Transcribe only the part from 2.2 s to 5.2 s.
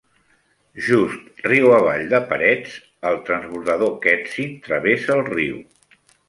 Paretz, el transbordador Ketzin travessa